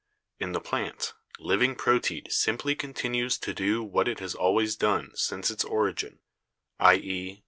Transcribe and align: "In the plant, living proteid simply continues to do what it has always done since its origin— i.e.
"In 0.39 0.53
the 0.53 0.59
plant, 0.59 1.13
living 1.37 1.75
proteid 1.75 2.31
simply 2.31 2.73
continues 2.73 3.37
to 3.37 3.53
do 3.53 3.83
what 3.83 4.07
it 4.07 4.19
has 4.19 4.33
always 4.33 4.75
done 4.75 5.11
since 5.15 5.51
its 5.51 5.63
origin— 5.63 6.21
i.e. 6.79 7.39